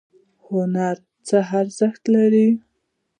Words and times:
هنر 0.47 0.95
څه 1.27 1.37
ارزښت 1.59 2.03
لري؟ 2.15 2.47